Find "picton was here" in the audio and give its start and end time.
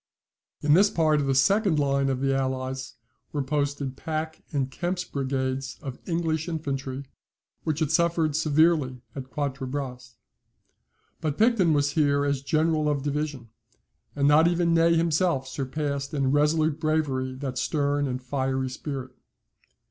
11.37-12.25